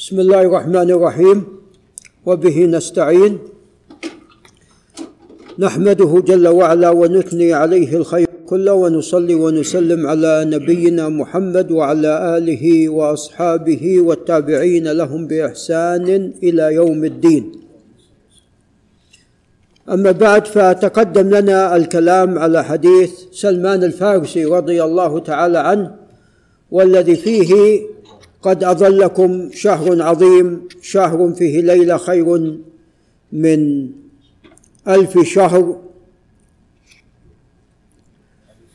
بسم 0.00 0.20
الله 0.20 0.40
الرحمن 0.40 0.90
الرحيم. 0.96 1.38
وبه 2.26 2.56
نستعين. 2.64 3.38
نحمده 5.58 6.22
جل 6.26 6.48
وعلا 6.48 6.90
ونثني 6.90 7.52
عليه 7.52 7.96
الخير 7.96 8.28
كله 8.48 8.72
ونصلي 8.72 9.34
ونسلم 9.34 10.06
على 10.06 10.44
نبينا 10.48 11.08
محمد 11.08 11.70
وعلى 11.70 12.12
آله 12.36 12.88
وأصحابه 12.88 14.00
والتابعين 14.00 14.92
لهم 14.92 15.26
بإحسان 15.26 16.32
إلى 16.42 16.74
يوم 16.74 17.04
الدين. 17.04 17.52
أما 19.84 20.12
بعد 20.12 20.46
فتقدم 20.46 21.28
لنا 21.28 21.76
الكلام 21.76 22.38
على 22.38 22.64
حديث 22.64 23.12
سلمان 23.32 23.84
الفارسي 23.84 24.44
رضي 24.44 24.82
الله 24.84 25.18
تعالى 25.18 25.58
عنه 25.58 25.94
والذي 26.70 27.16
فيه 27.16 27.80
قد 28.42 28.64
أظلكم 28.64 29.50
شهر 29.52 30.02
عظيم 30.02 30.68
شهر 30.82 31.32
فيه 31.32 31.60
ليلة 31.60 31.96
خير 31.96 32.56
من 33.32 33.88
ألف 34.88 35.18
شهر. 35.18 35.76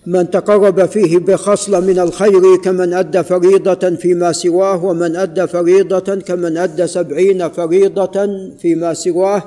من 0.05 0.29
تقرب 0.29 0.85
فيه 0.85 1.17
بخصله 1.17 1.79
من 1.79 1.99
الخير 1.99 2.55
كمن 2.55 2.93
أدى 2.93 3.23
فريضة 3.23 3.95
فيما 3.95 4.31
سواه 4.31 4.85
ومن 4.85 5.15
أدى 5.15 5.47
فريضة 5.47 6.15
كمن 6.15 6.57
أدى 6.57 6.87
سبعين 6.87 7.49
فريضة 7.49 8.27
فيما 8.59 8.93
سواه 8.93 9.43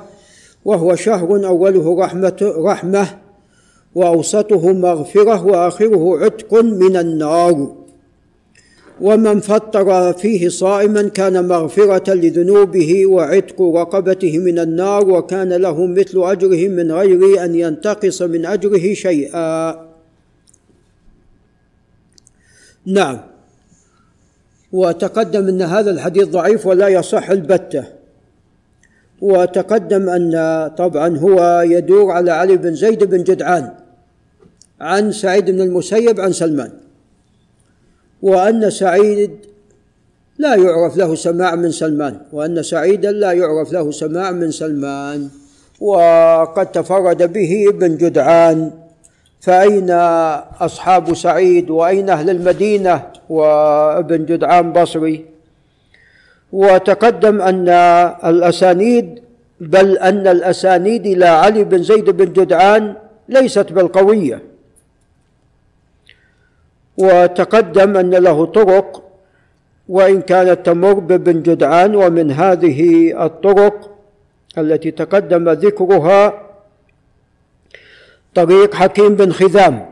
وهو 0.65 0.95
شهر 0.95 1.47
أوله 1.47 1.99
رحمة 1.99 2.53
رحمة 2.57 3.07
وأوسطه 3.95 4.73
مغفرة 4.73 5.45
وآخره 5.45 6.19
عتق 6.19 6.53
من 6.53 6.95
النار. 6.95 7.78
ومن 9.01 9.39
فطر 9.39 10.13
فيه 10.13 10.49
صائما 10.49 11.09
كان 11.09 11.47
مغفرة 11.47 12.13
لذنوبه 12.13 13.05
وعتق 13.05 13.61
رقبته 13.61 14.37
من 14.37 14.59
النار 14.59 15.09
وكان 15.09 15.53
له 15.53 15.85
مثل 15.85 16.31
أجره 16.31 16.67
من 16.67 16.91
غير 16.91 17.43
أن 17.45 17.55
ينتقص 17.55 18.21
من 18.21 18.45
أجره 18.45 18.93
شيئا. 18.93 19.89
نعم. 22.85 23.19
وتقدم 24.71 25.47
أن 25.47 25.61
هذا 25.61 25.91
الحديث 25.91 26.27
ضعيف 26.27 26.65
ولا 26.65 26.87
يصح 26.87 27.29
البتة. 27.29 27.83
وتقدم 29.21 30.09
أن 30.09 30.31
طبعا 30.77 31.17
هو 31.17 31.61
يدور 31.67 32.11
على 32.11 32.31
علي 32.31 32.57
بن 32.57 32.75
زيد 32.75 33.03
بن 33.03 33.23
جدعان 33.23 33.71
عن 34.81 35.11
سعيد 35.11 35.51
بن 35.51 35.61
المسيب 35.61 36.19
عن 36.19 36.31
سلمان. 36.31 36.88
وأن 38.21 38.69
سعيد 38.69 39.31
لا 40.37 40.55
يعرف 40.55 40.97
له 40.97 41.15
سماع 41.15 41.55
من 41.55 41.71
سلمان 41.71 42.19
وأن 42.31 42.63
سعيدا 42.63 43.11
لا 43.11 43.31
يعرف 43.31 43.73
له 43.73 43.91
سماع 43.91 44.31
من 44.31 44.51
سلمان 44.51 45.29
وقد 45.79 46.71
تفرد 46.71 47.33
به 47.33 47.65
ابن 47.69 47.97
جدعان 47.97 48.71
فأين 49.39 49.91
أصحاب 50.59 51.13
سعيد 51.13 51.69
وأين 51.69 52.09
أهل 52.09 52.29
المدينة؟ 52.29 53.03
وابن 53.29 54.25
جدعان 54.25 54.73
بصري. 54.73 55.25
وتقدم 56.51 57.41
أن 57.41 57.69
الأسانيد 58.25 59.19
بل 59.59 59.97
أن 59.97 60.27
الأسانيد 60.27 61.05
إلى 61.05 61.25
علي 61.25 61.63
بن 61.63 61.83
زيد 61.83 62.09
بن 62.09 62.33
جدعان 62.33 62.93
ليست 63.29 63.71
بالقوية. 63.71 64.41
وتقدم 66.99 67.97
أن 67.97 68.09
له 68.09 68.45
طرق 68.45 69.03
وإن 69.89 70.21
كانت 70.21 70.65
تمر 70.65 70.93
بابن 70.93 71.41
جدعان 71.41 71.95
ومن 71.95 72.31
هذه 72.31 73.11
الطرق 73.25 73.89
التي 74.57 74.91
تقدم 74.91 75.49
ذكرها 75.49 76.33
طريق 78.35 78.75
حكيم 78.75 79.15
بن 79.15 79.31
خزام 79.31 79.85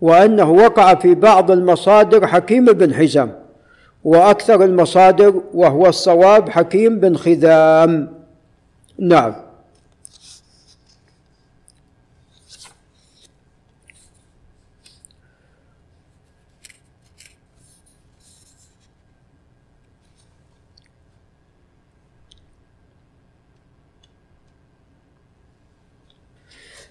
وأنه 0.00 0.50
وقع 0.50 0.94
في 0.94 1.14
بعض 1.14 1.50
المصادر 1.50 2.26
حكيم 2.26 2.64
بن 2.64 2.94
حزام 2.94 3.32
وأكثر 4.04 4.64
المصادر 4.64 5.42
وهو 5.54 5.86
الصواب 5.86 6.48
حكيم 6.48 7.00
بن 7.00 7.16
خزام. 7.16 8.12
نعم. 8.98 9.49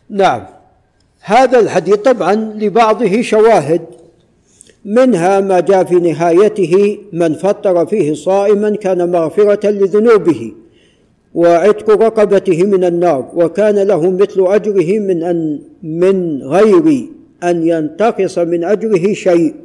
نعم. 0.09 0.45
هذا 1.21 1.59
الحديث 1.59 1.95
طبعا 1.95 2.35
لبعضه 2.35 3.21
شواهد 3.21 3.81
منها 4.85 5.39
ما 5.39 5.59
جاء 5.59 5.83
في 5.83 5.95
نهايته 5.95 6.97
من 7.13 7.33
فطر 7.33 7.85
فيه 7.85 8.13
صائما 8.13 8.75
كان 8.75 9.11
مغفرة 9.11 9.69
لذنوبه 9.69 10.53
وعتق 11.33 11.89
رقبته 11.89 12.63
من 12.63 12.83
النار 12.83 13.31
وكان 13.35 13.79
له 13.79 14.11
مثل 14.11 14.45
أجره 14.47 14.99
من 14.99 15.23
أن 15.23 15.59
من 15.83 16.43
غير 16.43 17.07
أن 17.43 17.67
ينتقص 17.67 18.37
من 18.37 18.63
أجره 18.63 19.13
شيء. 19.13 19.55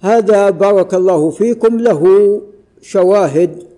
هذا 0.00 0.50
بارك 0.50 0.94
الله 0.94 1.30
فيكم. 1.30 1.78
له 1.80 2.02
شواهد 2.82 3.71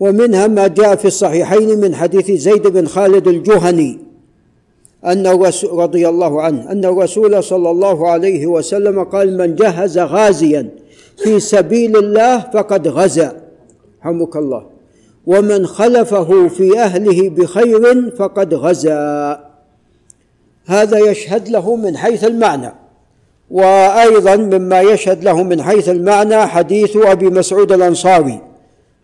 ومنها 0.00 0.46
ما 0.46 0.66
جاء 0.66 0.96
في 0.96 1.04
الصحيحين 1.04 1.80
من 1.80 1.94
حديث 1.94 2.30
زيد 2.30 2.66
بن 2.66 2.86
خالد 2.86 3.28
الجهني 3.28 3.98
أن 5.06 5.26
رضي 5.72 6.08
الله 6.08 6.42
عنه 6.42 6.72
أن 6.72 6.84
الرسول 6.84 7.44
صلى 7.44 7.70
الله 7.70 8.10
عليه 8.10 8.46
وسلم 8.46 9.04
قال 9.04 9.38
من 9.38 9.54
جهز 9.54 9.98
غازيا 9.98 10.68
في 11.16 11.40
سبيل 11.40 11.96
الله 11.96 12.38
فقد 12.38 12.88
غزا 12.88 13.42
رحمك 14.00 14.36
الله 14.36 14.66
ومن 15.26 15.66
خلفه 15.66 16.48
في 16.48 16.78
أهله 16.78 17.30
بخير 17.30 18.10
فقد 18.10 18.54
غزا 18.54 19.40
هذا 20.66 20.98
يشهد 20.98 21.48
له 21.48 21.76
من 21.76 21.96
حيث 21.96 22.24
المعنى 22.24 22.72
وأيضا 23.50 24.36
مما 24.36 24.80
يشهد 24.80 25.24
له 25.24 25.42
من 25.42 25.62
حيث 25.62 25.88
المعنى 25.88 26.46
حديث 26.46 26.96
أبي 26.96 27.30
مسعود 27.30 27.72
الأنصاري 27.72 28.40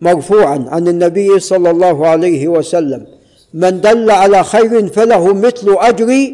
مرفوعا 0.01 0.65
عن 0.67 0.87
النبي 0.87 1.39
صلى 1.39 1.69
الله 1.69 2.07
عليه 2.07 2.47
وسلم. 2.47 3.05
من 3.53 3.81
دل 3.81 4.11
على 4.11 4.43
خير 4.43 4.87
فله 4.87 5.33
مثل 5.33 5.75
أجر 5.79 6.33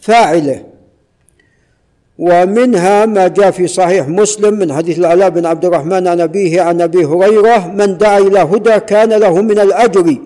فاعله. 0.00 0.62
ومنها 2.18 3.06
ما 3.06 3.28
جاء 3.28 3.50
في 3.50 3.66
صحيح 3.66 4.08
مسلم 4.08 4.54
من 4.54 4.72
حديث 4.72 4.98
العلاء 4.98 5.28
بن 5.28 5.46
عبد 5.46 5.64
الرحمن 5.64 6.06
عن 6.06 6.20
أبيه 6.20 6.62
عن 6.62 6.80
أبي 6.80 7.04
هريرة 7.04 7.68
من 7.68 7.98
دعا 7.98 8.18
إلى 8.18 8.38
هدى 8.38 8.80
كان 8.80 9.12
له 9.12 9.42
من 9.42 9.58
الأجر 9.58 10.16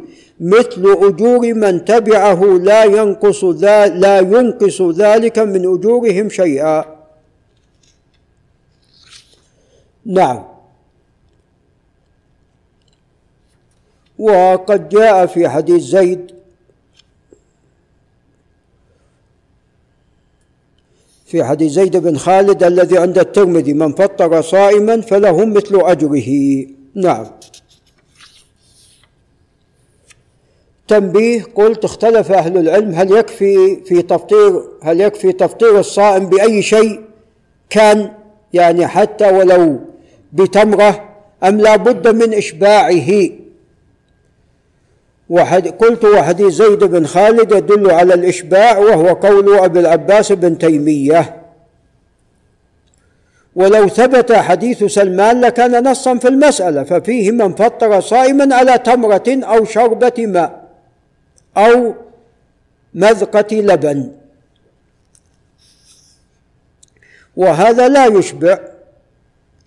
مثل 0.40 0.96
أجور 1.02 1.54
من 1.54 1.84
تبعه 1.84 2.44
لا 2.44 2.84
ينقص 2.84 3.44
لا 3.44 4.18
ينقص 4.18 4.82
ذلك 4.82 5.38
من 5.38 5.74
أجورهم 5.74 6.28
شيئا. 6.28 6.84
نعم. 10.06 10.49
وقد 14.20 14.88
جاء 14.88 15.26
في 15.26 15.48
حديث 15.48 15.82
زيد. 15.82 16.30
في 21.26 21.44
حديث 21.44 21.72
زيد 21.72 21.96
بن 21.96 22.16
خالد 22.16 22.62
الذي 22.62 22.98
عند 22.98 23.18
الترمذي 23.18 23.72
من 23.72 23.92
فطر 23.92 24.40
صائما 24.40 25.00
فله 25.00 25.44
مثل 25.44 25.80
أجره. 25.80 26.30
نعم. 26.94 27.26
تنبيه 30.88 31.42
قلت 31.54 31.84
اختلف 31.84 32.32
أهل 32.32 32.58
العلم 32.58 32.94
هل 32.94 33.16
يكفي 33.16 33.80
في 33.84 34.02
تفطير 34.02 34.62
هل 34.82 35.00
يكفي 35.00 35.32
تفطير 35.32 35.78
الصائم 35.78 36.26
بأي 36.26 36.62
شيء؟ 36.62 37.00
كان 37.70 38.12
يعني 38.52 38.86
حتى 38.86 39.30
ولو 39.30 39.80
بتمرة 40.32 41.08
أم 41.44 41.60
لا 41.60 41.76
بد 41.76 42.08
من 42.08 42.34
إشباعه. 42.34 43.39
وحد 45.30 45.68
قلت 45.68 46.04
وحديث 46.04 46.52
زيد 46.54 46.84
بن 46.84 47.06
خالد 47.06 47.52
يدل 47.52 47.90
على 47.90 48.14
الإشباع 48.14 48.78
وهو 48.78 49.08
قول 49.08 49.58
أبي 49.58 49.80
العباس 49.80 50.32
بن 50.32 50.58
تيمية. 50.58 51.36
ولو 53.54 53.88
ثبت 53.88 54.32
حديث 54.32 54.84
سلمان 54.84 55.40
لكان 55.40 55.90
نصا 55.90 56.18
في 56.18 56.28
المسألة 56.28 56.82
ففيه 56.84 57.30
من 57.30 57.54
فطر 57.54 58.00
صائما 58.00 58.54
على 58.54 58.78
تمرة 58.78 59.24
أو 59.28 59.64
شربة 59.64 60.12
ماء 60.18 60.68
أو 61.56 61.94
مذقة 62.94 63.56
لبن. 63.56 64.10
وهذا 67.36 67.88
لا 67.88 68.06
يشبع 68.06 68.58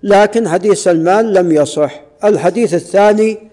لكن 0.03 0.49
حديث 0.49 0.83
سلمان 0.83 1.33
لم 1.33 1.51
يصح. 1.51 2.01
الحديث 2.23 2.73
الثاني 2.73 3.52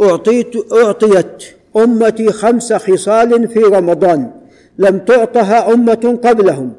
أعطيت 0.00 0.72
أعطيت 0.72 1.44
أمتي 1.76 2.32
خمس 2.32 2.72
خصال 2.72 3.48
في 3.48 3.58
رمضان. 3.58 4.30
لم 4.78 4.98
تعطها 4.98 5.74
أمة 5.74 6.18
قبلهم. 6.24 6.72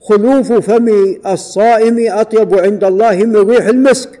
خلوف 0.00 0.52
فم 0.52 0.88
الصائم 1.26 2.12
أطيب 2.12 2.54
عند 2.54 2.84
الله 2.84 3.16
من 3.16 3.36
ريح 3.36 3.66
المسك. 3.66 4.20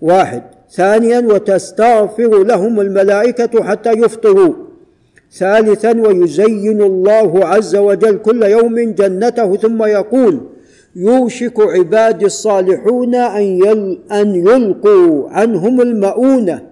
واحد. 0.00 0.42
ثانيا 0.70 1.20
وتستغفر 1.20 2.44
لهم 2.44 2.80
الملائكة 2.80 3.64
حتى 3.64 3.90
يفطروا. 3.90 4.54
ثالثا 5.32 6.00
ويزين 6.00 6.82
الله 6.82 7.46
عز 7.46 7.76
وجل 7.76 8.18
كل 8.18 8.42
يوم 8.42 8.80
جنته 8.80 9.56
ثم 9.56 9.82
يقول 9.82 10.40
يوشك 10.96 11.60
عبادي 11.60 12.26
الصالحون 12.26 13.14
أن, 13.14 13.98
أن 14.12 14.34
يلقوا 14.34 15.30
عنهم 15.30 15.80
المؤونة. 15.80 16.71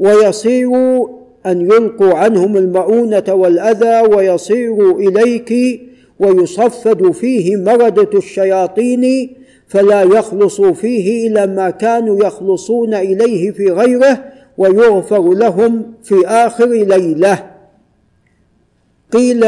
ويصيروا 0.00 1.08
أن 1.46 1.60
يلقوا 1.60 2.14
عنهم 2.14 2.56
المؤونة 2.56 3.24
والأذى 3.28 4.14
ويصيروا 4.14 5.00
إليك 5.00 5.80
ويصفد 6.20 7.10
فيه 7.10 7.56
مردة 7.56 8.18
الشياطين 8.18 9.30
فلا 9.68 10.02
يخلص 10.02 10.60
فيه 10.60 11.28
إلى 11.28 11.46
ما 11.46 11.70
كانوا 11.70 12.26
يخلصون 12.26 12.94
إليه 12.94 13.50
في 13.50 13.70
غيره 13.70 14.24
ويغفر 14.58 15.32
لهم 15.34 15.94
في 16.02 16.26
آخر 16.26 16.66
ليلة. 16.66 17.50
قيل 19.12 19.44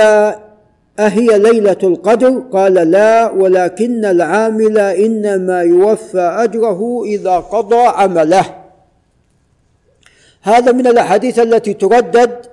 أهي 0.99 1.38
ليلة 1.38 1.76
القدر؟ 1.82 2.43
قال 2.52 2.75
لا 2.75 3.31
ولكن 3.31 4.05
العامل 4.05 4.79
إنما 4.79 5.62
يوفى 5.62 6.20
أجره 6.20 7.05
إذا 7.05 7.37
قضى 7.37 7.82
عمله. 7.87 8.60
هذا 10.43 10.73
من 10.73 10.87
الأحاديث 10.87 11.39
التي 11.39 11.75
تردد 11.75 12.47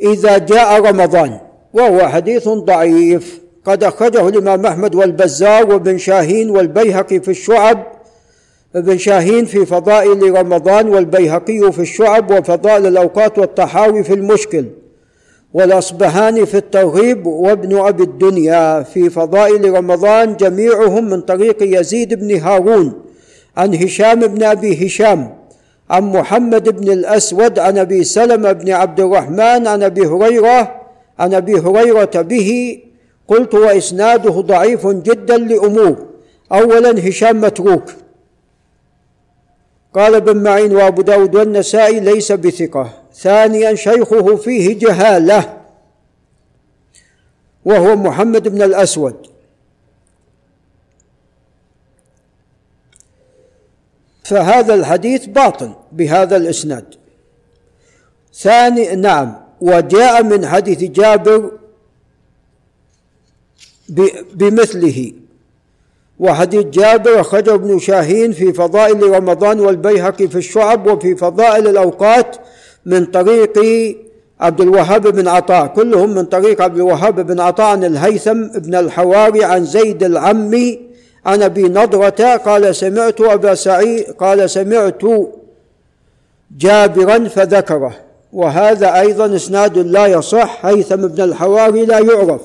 إذا 0.00 0.38
جاء 0.38 0.80
رمضان 0.80 1.38
وهو 1.72 2.08
حديث 2.08 2.48
ضعيف. 2.48 3.40
قد 3.64 3.84
أخرجه 3.84 4.28
الإمام 4.28 4.66
أحمد 4.66 4.94
والبزار 4.94 5.72
وابن 5.72 5.98
شاهين 5.98 6.50
والبيهقي 6.50 7.20
في 7.20 7.30
الشعب. 7.30 7.86
ابن 8.76 8.98
شاهين 8.98 9.44
في 9.44 9.66
فضائل 9.66 10.36
رمضان 10.36 10.88
والبيهقي 10.88 11.72
في 11.72 11.78
الشعب 11.82 12.30
وفضائل 12.30 12.86
الأوقات 12.86 13.38
والطحاوي 13.38 14.04
في 14.04 14.14
المشكل. 14.14 14.64
والأصبهاني 15.54 16.46
في 16.46 16.56
الترغيب 16.56 17.26
وابن 17.26 17.76
أبي 17.76 18.02
الدنيا 18.02 18.82
في 18.82 19.10
فضائل 19.10 19.74
رمضان 19.74 20.36
جميعهم 20.36 21.04
من 21.04 21.20
طريق 21.20 21.80
يزيد 21.80 22.14
بن 22.14 22.36
هارون 22.36 22.92
عن 23.56 23.74
هشام 23.74 24.20
بن 24.20 24.42
أبي 24.42 24.86
هشام. 24.86 25.39
عن 25.90 26.02
محمد 26.02 26.68
بن 26.80 26.92
الأسود 26.92 27.58
عن 27.58 27.78
أبي 27.78 28.04
سلمة 28.04 28.52
بن 28.52 28.70
عبد 28.70 29.00
الرحمن 29.00 29.66
عن 29.66 29.82
أبي 29.82 30.06
هريرة 30.06 30.80
عن 31.18 31.34
أبي 31.34 31.58
هريرة 31.58 32.10
به 32.14 32.80
قلت 33.28 33.54
وإسناده 33.54 34.30
ضعيف 34.30 34.86
جدا 34.86 35.36
لأمور. 35.36 36.06
أولا 36.52 37.08
هشام 37.08 37.40
متروك. 37.40 37.84
قال 39.94 40.14
ابن 40.14 40.42
معين 40.42 40.76
وأبو 40.76 41.02
داود 41.02 41.34
والنسائي 41.34 42.00
ليس 42.00 42.32
بثقة. 42.32 42.90
ثانيا 43.14 43.74
شيخه 43.74 44.36
فيه 44.36 44.78
جهالة. 44.78 45.56
وهو 47.64 47.96
محمد 47.96 48.48
بن 48.48 48.62
الأسود. 48.62 49.29
فهذا 54.30 54.74
الحديث 54.74 55.26
باطل 55.26 55.70
بهذا 55.92 56.36
الإسناد. 56.36 56.84
ثاني 58.34 58.96
نعم 58.96 59.36
وجاء 59.60 60.22
من 60.22 60.46
حديث 60.46 60.78
جابر 60.78 61.50
بمثله. 64.34 65.12
وحديث 66.18 66.66
جابر 66.66 67.20
أخرجه 67.20 67.54
ابن 67.54 67.78
شاهين 67.78 68.32
في 68.32 68.52
فضائل 68.52 69.02
رمضان 69.02 69.60
والبيهقي 69.60 70.28
في 70.28 70.38
الشعب 70.38 70.86
وفي 70.86 71.16
فضائل 71.16 71.68
الأوقات 71.68 72.36
من 72.86 73.06
طريق 73.06 73.58
عبد 74.40 74.60
الوهاب 74.60 75.08
بن 75.08 75.28
عطاء. 75.28 75.66
كلهم 75.66 76.10
من 76.10 76.24
طريق 76.24 76.62
عبد 76.62 76.76
الوهاب 76.76 77.26
بن 77.26 77.40
عطاء 77.40 77.66
عن 77.66 77.84
الهيثم 77.84 78.46
بن 78.46 78.74
الحواري 78.74 79.44
عن 79.44 79.64
زيد 79.64 80.02
العمي 80.02 80.89
عن 81.26 81.42
ابي 81.42 81.62
نضرة 81.62 82.36
قال 82.36 82.76
سمعت 82.76 83.20
أبا 83.20 83.54
سعيد 83.54 84.04
قال 84.04 84.50
سمعت 84.50 85.02
جابرا 86.58 87.28
فذكره. 87.28 87.96
وهذا 88.32 89.00
أيضا 89.00 89.36
إسناد 89.36 89.78
لا 89.78 90.06
يصح 90.06 90.66
هيثم 90.66 90.96
بن 90.96 91.22
الحواري 91.22 91.86
لا 91.86 91.98
يعرف. 91.98 92.40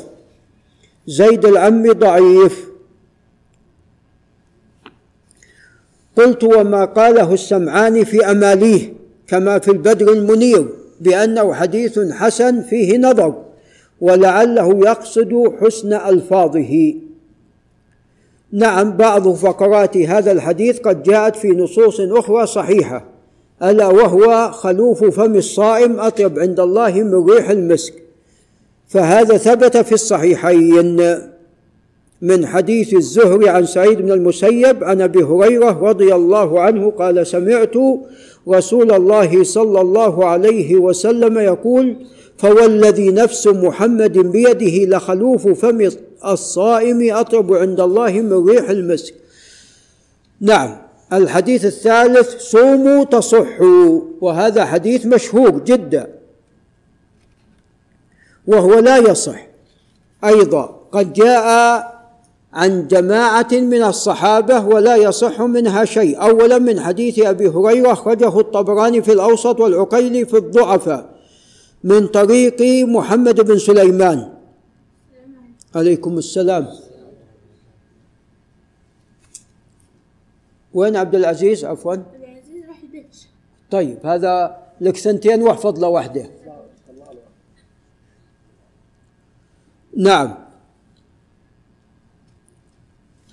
زيد 1.07 1.45
العمي 1.45 1.89
ضعيف. 1.89 2.65
قلت 6.17 6.43
وما 6.43 6.85
قاله 6.85 7.33
السمعاني 7.33 8.05
في 8.05 8.31
أماليه 8.31 8.93
كما 9.27 9.59
في 9.59 9.71
البدر 9.71 10.13
المنير 10.13 10.67
بأنه 11.01 11.53
حديث 11.53 11.99
حسن 11.99 12.61
فيه 12.61 12.97
نظر 12.97 13.43
ولعله 14.01 14.79
يقصد 14.89 15.53
حسن 15.61 15.93
ألفاظه. 15.93 16.93
نعم 18.55 18.91
بعض 18.97 19.33
فقرات 19.33 19.97
هذا 19.97 20.31
الحديث 20.31 20.79
قد 20.79 21.03
جاءت 21.03 21.35
في 21.35 21.47
نصوص 21.47 22.01
أخرى 22.01 22.45
صحيحة 22.45 23.05
ألا 23.63 23.87
وهو 23.87 24.51
خلوف 24.51 25.03
فم 25.03 25.35
الصائم 25.35 25.99
أطيب 25.99 26.39
عند 26.39 26.59
الله 26.59 26.91
من 26.91 27.29
ريح 27.29 27.49
المسك. 27.49 27.93
فهذا 28.87 29.37
ثبت 29.37 29.77
في 29.77 29.91
الصحيحين. 29.91 31.17
من 32.21 32.47
حديث 32.47 32.93
الزهري 32.93 33.49
عن 33.49 33.65
سعيد 33.65 34.01
بن 34.01 34.11
المسيب 34.11 34.83
عن 34.83 35.01
أبي 35.01 35.23
هريرة 35.23 35.89
رضي 35.89 36.15
الله 36.15 36.59
عنه 36.59 36.91
قال 36.91 37.27
سمعت 37.27 37.73
رسول 38.49 38.91
الله 38.91 39.43
صلى 39.43 39.81
الله 39.81 40.25
عليه 40.25 40.75
وسلم 40.75 41.39
يقول 41.39 41.95
فوالذي 42.37 43.11
نفس 43.11 43.47
محمد 43.47 44.17
بيده 44.17 44.97
لخلوف 44.97 45.47
فم 45.47 45.89
الصائم 46.25 47.15
اطيب 47.15 47.53
عند 47.53 47.79
الله 47.79 48.11
من 48.11 48.49
ريح 48.49 48.69
المسك. 48.69 49.13
نعم 50.41 50.77
الحديث 51.13 51.65
الثالث 51.65 52.37
صوموا 52.37 53.03
تصحوا. 53.03 54.01
وهذا 54.21 54.65
حديث 54.65 55.05
مشهور 55.05 55.59
جدا. 55.59 56.07
وهو 58.47 58.79
لا 58.79 58.97
يصح. 58.97 59.47
أيضا 60.25 60.79
قد 60.91 61.13
جاء 61.13 61.45
عن 62.53 62.87
جماعة 62.87 63.47
من 63.51 63.83
الصحابة 63.83 64.65
ولا 64.65 64.95
يصح 64.95 65.41
منها 65.41 65.85
شيء. 65.85 66.21
أولا 66.21 66.57
من 66.57 66.79
حديث 66.79 67.19
أبي 67.19 67.47
هريرة 67.47 67.91
أخرجه 67.91 68.39
الطبراني 68.39 69.01
في 69.01 69.11
الأوسط 69.11 69.59
والعقيلي 69.59 70.25
في 70.25 70.37
الضعفاء. 70.37 71.14
من 71.85 72.07
طريق 72.07 72.61
محمد 72.89 73.41
بن 73.41 73.57
سليمان. 73.57 74.33
عليكم 75.75 76.17
السلام. 76.17 76.67
وين 80.73 80.95
عبد 80.95 81.15
العزيز؟ 81.15 81.65
عفوا. 81.65 81.95
طيب 83.71 84.05
هذا 84.05 84.57
لك 84.81 84.97
سنتين 84.97 85.41
واحفظ 85.41 85.79
له 85.79 85.87
وحده 85.87 86.29
نعم. 89.97 90.35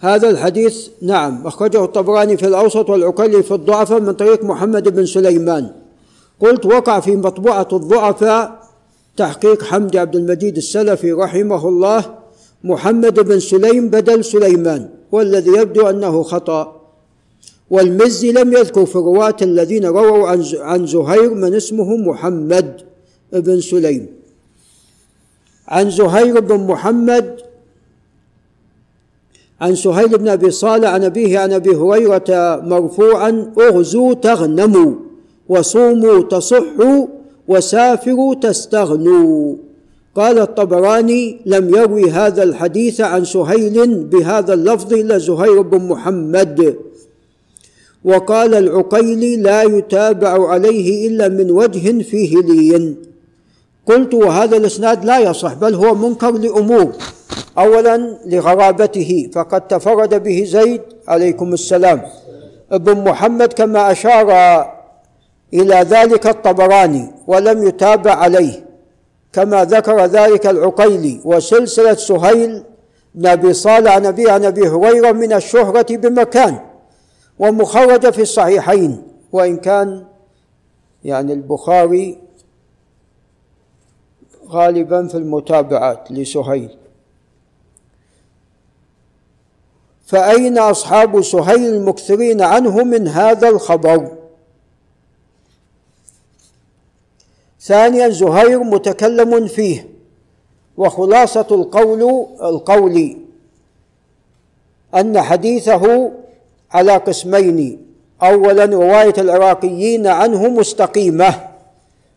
هذا 0.00 0.30
الحديث 0.30 0.88
نعم 1.02 1.46
أخرجه 1.46 1.84
الطبراني 1.84 2.36
في 2.36 2.46
الأوسط 2.46 2.90
والعقلي 2.90 3.42
في 3.42 3.54
الضعفاء 3.54 4.00
من 4.00 4.12
طريق 4.12 4.44
محمد 4.44 4.88
بن 4.88 5.06
سليمان. 5.06 5.81
قلت 6.42 6.66
وقع 6.66 7.00
في 7.00 7.16
مطبوعة 7.16 7.68
الضعفاء 7.72 8.62
تحقيق 9.16 9.64
حمد 9.64 9.96
عبد 9.96 10.16
المجيد 10.16 10.56
السلفي 10.56 11.12
رحمه 11.12 11.68
الله 11.68 12.14
محمد 12.64 13.20
بن 13.20 13.40
سليم 13.40 13.88
بدل 13.88 14.24
سليمان 14.24 14.88
والذي 15.12 15.50
يبدو 15.50 15.90
أنه 15.90 16.22
خطأ. 16.22 16.80
والمزي 17.70 18.32
لم 18.32 18.52
يذكر 18.52 18.86
في 18.86 18.96
الرواة 18.96 19.36
الذين 19.42 19.84
رووا 19.84 20.28
عن 20.58 20.86
زهير 20.86 21.34
من 21.34 21.54
اسمه 21.54 21.96
محمد 21.96 22.80
بن 23.32 23.60
سليم. 23.60 24.06
عن 25.68 25.90
زهير 25.90 26.40
بن 26.40 26.66
محمد 26.66 27.40
عن 29.60 29.74
سهيل 29.74 30.08
بن 30.08 30.28
أبي 30.28 30.50
صالح 30.50 30.88
عن 30.88 31.04
أبيه 31.04 31.38
عن 31.38 31.52
أبي 31.52 31.76
هريرة 31.76 32.60
مرفوعا 32.64 33.52
اغزوا 33.58 34.14
تغنموا. 34.14 35.11
وصوموا 35.52 36.22
تصحوا 36.22 37.06
وسافروا 37.48 38.34
تستغنوا. 38.34 39.54
قال 40.16 40.38
الطبراني 40.38 41.22
لم 41.46 41.64
يروي 41.76 42.10
هذا 42.10 42.42
الحديث 42.42 43.00
عن 43.00 43.24
سهيل 43.24 44.04
بهذا 44.04 44.54
اللفظ 44.54 44.92
إلا 44.92 45.18
زهير 45.18 45.62
بن 45.62 45.88
محمد. 45.88 46.76
وقال 48.04 48.54
العقيلي 48.54 49.36
لا 49.36 49.62
يتابع 49.62 50.48
عليه 50.48 51.08
إلا 51.08 51.28
من 51.28 51.50
وجه 51.50 52.02
فيه 52.02 52.32
لين. 52.36 52.96
قلت 53.86 54.14
وهذا 54.14 54.56
الإسناد 54.56 55.04
لا 55.04 55.18
يصح 55.18 55.52
بل 55.54 55.74
هو 55.74 55.94
منكر 55.94 56.32
لأمور. 56.32 56.92
اولا 57.58 57.96
لغرابته 58.26 59.30
فقد 59.34 59.60
تفرد 59.68 60.22
به 60.22 60.44
زيد 60.46 60.80
عليكم 61.08 61.52
السلام. 61.52 62.02
ابن 62.72 63.04
محمد 63.04 63.52
كما 63.52 63.92
أشار 63.92 64.28
إلى 65.54 65.74
ذلك 65.74 66.26
الطبراني 66.26 67.10
ولم 67.26 67.66
يتابع 67.66 68.14
عليه 68.14 68.64
كما 69.32 69.64
ذكر 69.64 70.04
ذلك 70.04 70.46
العقيلي 70.46 71.20
وسلسلة 71.24 71.94
سهيل 71.94 72.64
بن 73.14 73.26
ابي 73.26 73.52
صالح 73.52 73.94
عن 73.94 74.06
ابي 74.06 74.30
عن 74.30 74.44
أبي 74.44 74.68
هريرة 74.68 75.12
من 75.12 75.32
الشهرة 75.32 75.96
بمكان 75.96 76.58
ومخرجه 77.38 78.10
في 78.10 78.22
الصحيحين 78.22 79.02
وإن 79.32 79.56
كان 79.56 80.04
يعني 81.04 81.32
البخاري 81.32 82.18
غالبا 84.48 85.06
في 85.08 85.14
المتابعات 85.14 86.12
لسهيل. 86.12 86.76
فأين 90.06 90.58
أصحاب 90.58 91.22
سهيل 91.22 91.74
المكثرين 91.74 92.42
عنه 92.42 92.84
من 92.84 93.08
هذا 93.08 93.48
الخبر؟ 93.48 94.21
ثانيا 97.62 98.08
زهير 98.08 98.62
متكلم 98.62 99.46
فيه 99.46 99.88
وخلاصة 100.76 101.46
القول 101.50 102.26
القول 102.42 103.16
أن 104.94 105.20
حديثه 105.20 106.12
على 106.72 106.96
قسمين 106.96 107.86
أولا 108.22 108.64
رواية 108.64 109.14
العراقيين 109.18 110.06
عنه 110.06 110.48
مستقيمة 110.48 111.34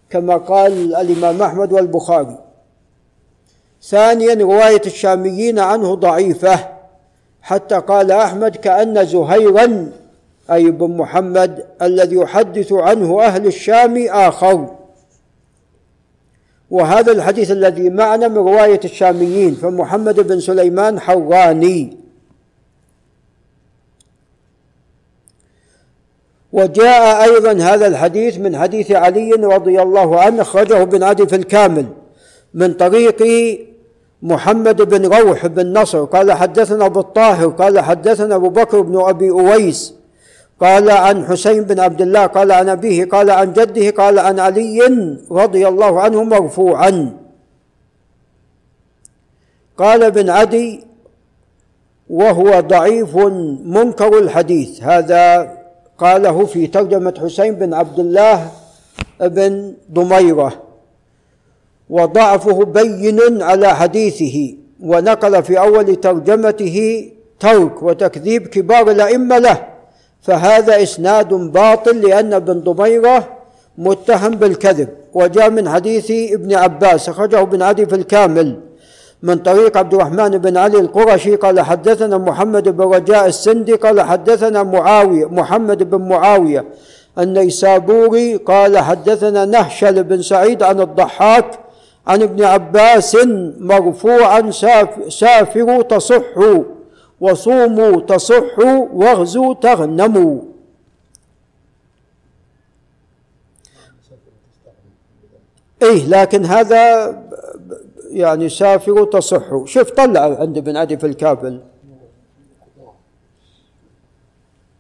كما 0.10 0.38
قال 0.38 0.96
الإمام 0.96 1.42
أحمد 1.42 1.74
والبخاري. 1.74 2.38
ثانيا 3.84 4.34
رواية 4.34 4.82
الشاميين 4.86 5.60
عنه 5.60 5.96
ضعيفة 5.96 6.60
حتى 7.42 7.76
قال 7.76 8.12
أحمد 8.12 8.56
كأن 8.56 9.06
زهيرا 9.06 9.92
أي 10.52 10.72
بن 10.72 10.98
محمد 10.98 11.66
الذي 11.82 12.16
يحدث 12.16 12.74
عنه 12.74 13.22
أهل 13.24 13.48
الشام 13.48 14.08
آخر. 14.10 14.85
وهذا 16.72 17.12
الحديث 17.12 17.52
الذي 17.52 17.90
معنا 17.90 18.28
من 18.28 18.38
رواية 18.38 18.80
الشاميين 18.86 19.56
فمحمد 19.56 20.28
بن 20.28 20.40
سليمان 20.40 21.00
حراني 21.00 21.98
وجاء 26.54 27.24
أيضا 27.24 27.52
هذا 27.52 27.88
الحديث 27.88 28.38
من 28.38 28.58
حديث 28.58 28.92
علي 28.92 29.32
رضي 29.32 29.82
الله 29.82 30.22
عنه 30.22 30.42
أخرجه 30.42 30.84
بن 30.84 31.04
عدي 31.04 31.28
في 31.28 31.36
الكامل 31.36 31.86
من 32.54 32.74
طريق 32.74 33.24
محمد 34.22 34.82
بن 34.82 35.06
روح 35.06 35.48
بن 35.48 35.80
نصر 35.80 36.06
قال 36.06 36.32
حدثنا 36.32 36.86
أبو 36.86 37.00
الطاهر 37.00 37.48
قال 37.48 37.80
حدثنا 37.80 38.36
أبو 38.36 38.50
بكر 38.50 38.82
بن 38.82 39.00
أبي 39.02 39.30
أويس 39.30 39.94
قال 40.62 40.90
عن 40.90 41.26
حسين 41.26 41.64
بن 41.64 41.80
عبد 41.80 42.02
الله 42.02 42.26
قال 42.26 42.52
عن 42.52 42.70
أبيه 42.70 43.06
قال 43.06 43.30
عن 43.30 43.54
جده 43.54 43.90
قال 43.92 44.20
عن 44.20 44.40
علي 44.40 44.80
رضي 45.32 45.68
الله 45.68 46.02
عنه 46.02 46.24
مرفوعا. 46.24 47.18
قال 49.78 50.04
ابن 50.04 50.30
عدي 50.30 50.84
وهو 52.10 52.60
ضعيف 52.60 53.16
منكر 53.66 54.20
الحديث. 54.20 54.84
هذا 54.84 55.52
قاله 55.98 56.46
في 56.46 56.68
ترجمة 56.68 57.14
حسين 57.24 57.56
بن 57.56 57.74
عبد 57.74 58.00
الله 58.00 58.52
بن 59.22 59.74
ضميرة. 59.92 60.62
وضعفه 61.90 62.66
بين 62.66 63.42
على 63.42 63.76
حديثه 63.76 64.56
ونقل 64.84 65.44
في 65.44 65.60
أول 65.60 65.96
ترجمته 65.96 67.12
ترك 67.40 67.84
وتكذيب 67.84 68.48
كبار 68.48 68.92
الأئمة 68.92 69.38
له. 69.38 69.75
فهذا 70.26 70.84
إسناد 70.84 71.34
باطل 71.34 72.02
لأن 72.02 72.34
ابن 72.34 72.60
ضميره 72.60 73.28
متهم 73.78 74.32
بالكذب 74.32 74.90
وجاء 75.14 75.50
من 75.50 75.70
حديث 75.70 76.12
ابن 76.12 76.54
عباس 76.54 77.10
أخرجه 77.10 77.42
ابن 77.42 77.62
عدي 77.62 77.86
في 77.86 77.96
الكامل 77.96 78.60
من 79.24 79.38
طريق 79.38 79.78
عبد 79.78 79.94
الرحمن 79.94 80.30
بن 80.30 80.58
علي 80.58 80.80
القرشي 80.80 81.36
قال 81.36 81.62
حدثنا 81.62 82.18
محمد 82.18 82.70
بن 82.70 82.84
رجاء 82.84 83.28
السندي 83.28 83.74
قال 83.74 84.02
حدثنا 84.02 84.64
معاوية 84.64 85.26
محمد 85.26 85.90
بن 85.90 86.10
معاوية 86.10 86.66
النيسابوري 87.20 88.36
قال 88.36 88.78
حدثنا 88.78 89.46
نهشل 89.46 90.04
بن 90.04 90.22
سعيد 90.22 90.64
عن 90.64 90.82
الضحاك 90.82 91.60
عن 92.08 92.22
ابن 92.22 92.44
عباس 92.44 93.18
مرفوعا 93.60 94.52
سافروا 95.10 95.82
تصحوا 95.82 96.64
وصوموا 97.22 98.02
تصحوا 98.02 98.88
واغزوا 98.94 99.54
تغنموا. 99.54 100.42
إيه 105.82 106.06
لكن 106.08 106.46
هذا 106.46 107.24
يعني 108.10 108.50
سافروا 108.50 109.06
تصحوا. 109.06 109.66
شوف 109.66 109.90
طلع 109.92 110.38
عند 110.40 110.58
ابن 110.58 110.78
عدي 110.78 110.98
في 110.98 111.06
الكابل 111.06 111.62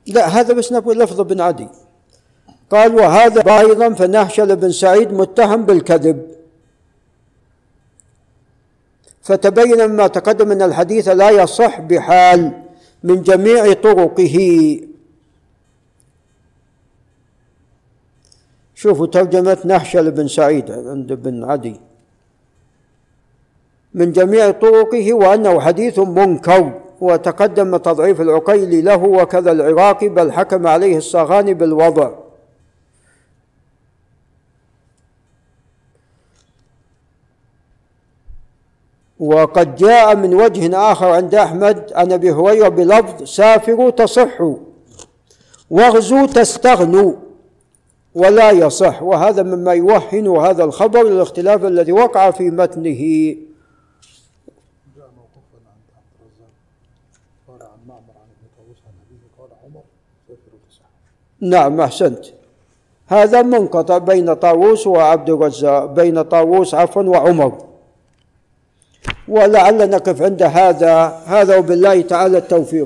لا 0.07 0.27
هذا 0.27 0.53
بس 0.53 0.71
نقول 0.71 0.99
لفظ 0.99 1.19
ابن 1.19 1.41
عدي. 1.41 1.67
قال 2.71 2.95
وهذا 2.95 3.59
أيضا 3.59 3.93
فنهشل 3.93 4.55
بن 4.55 4.71
سعيد 4.71 5.13
متهم 5.13 5.65
بالكذب. 5.65 6.34
فتبين 9.25 9.89
مما 9.89 10.07
تقدم 10.07 10.51
أن 10.51 10.61
الحديث 10.61 11.07
لا 11.07 11.29
يصح 11.29 11.79
بحال 11.79 12.51
من 13.03 13.21
جميع 13.21 13.73
طرقه. 13.73 14.37
شوفوا 18.75 19.07
ترجمة 19.07 19.57
نحشل 19.65 20.11
بن 20.11 20.27
سعيد 20.27 20.71
عند 20.71 21.11
ابن 21.11 21.43
عدي. 21.43 21.79
من 23.93 24.11
جميع 24.11 24.51
طرقه 24.51 25.13
وأنه 25.13 25.59
حديث 25.59 25.99
منكر 25.99 26.81
وتقدم 27.01 27.77
تضعيف 27.77 28.21
العقيلي 28.21 28.81
له 28.81 29.03
وكذا 29.03 29.51
العراقي 29.51 30.09
بل 30.09 30.31
حكم 30.31 30.67
عليه 30.67 30.97
الصاغاني 30.97 31.53
بالوضع. 31.53 32.24
وقد 39.19 39.75
جاء 39.75 40.15
من 40.15 40.33
وجه 40.33 40.91
آخر 40.91 41.05
عند 41.05 41.35
أحمد 41.35 41.93
عن 41.93 42.11
أبي 42.11 42.31
هريرة 42.31 42.67
بلفظ 42.67 43.23
سافروا 43.23 43.89
تصحوا 43.89 44.55
واغزوا 45.69 46.25
تستغنوا 46.25 47.13
ولا 48.15 48.51
يصح. 48.51 49.03
وهذا 49.03 49.43
مما 49.43 49.73
يوهن 49.73 50.27
هذا 50.27 50.63
الخبر 50.63 51.01
الاختلاف 51.01 51.65
الذي 51.65 51.91
وقع 51.91 52.31
في 52.31 52.49
متنه. 52.49 53.35
نعم 61.41 61.81
أحسنت. 61.81 62.25
هذا 63.07 63.41
منقطع 63.41 63.97
بين 63.97 64.33
طاووس 64.33 64.87
وعبد 64.87 65.29
الرزاق 65.29 65.85
بين 65.85 66.21
طاووس 66.21 66.75
عفوا 66.75 67.03
وعمر. 67.03 67.64
ولعل 69.27 69.89
نقف 69.89 70.21
عند 70.21 70.43
هذا. 70.43 71.19
هذا 71.27 71.57
وبالله 71.57 72.01
تعالى 72.01 72.37
التوفيق. 72.37 72.83